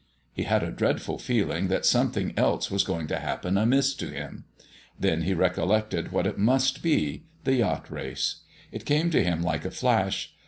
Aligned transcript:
He 0.33 0.45
had 0.45 0.63
a 0.63 0.71
dreadful 0.71 1.19
feeling 1.19 1.67
that 1.67 1.85
something 1.85 2.33
else 2.35 2.71
was 2.71 2.83
going 2.83 3.05
to 3.05 3.19
happen 3.19 3.55
amiss 3.55 3.93
to 3.93 4.07
him. 4.07 4.45
Then 4.99 5.21
he 5.21 5.35
recollected 5.35 6.11
what 6.11 6.25
it 6.25 6.39
must 6.39 6.81
be 6.81 7.25
the 7.43 7.53
yacht 7.57 7.91
race. 7.91 8.37
It 8.71 8.85
came 8.85 9.11
to 9.11 9.23
him 9.23 9.43
like 9.43 9.63
a 9.63 9.69
flash. 9.69 10.33